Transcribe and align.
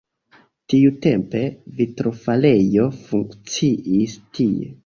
Tiutempe 0.73 1.43
vitrofarejo 1.81 2.89
funkciis 3.05 4.21
tie. 4.39 4.73